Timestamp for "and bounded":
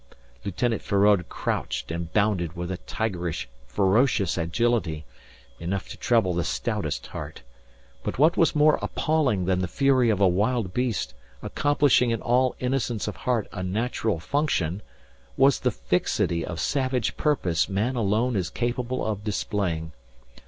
1.91-2.53